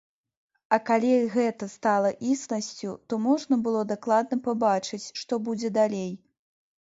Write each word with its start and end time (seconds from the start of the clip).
А 0.75 0.77
калі 0.85 1.09
гэта 1.33 1.65
стала 1.73 2.09
існасцю, 2.31 2.95
то 3.13 3.21
можна 3.27 3.59
было 3.67 3.83
дакладна 3.93 4.39
пабачыць, 4.47 5.03
што 5.25 5.33
будзе 5.51 5.69
далей. 5.79 6.11